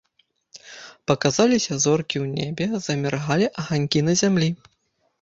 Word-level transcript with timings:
Паказаліся 1.11 1.77
зоркі 1.85 2.17
ў 2.23 2.33
небе, 2.39 2.65
заміргалі 2.89 3.55
аганькі 3.61 4.07
на 4.11 4.21
зямлі. 4.27 4.55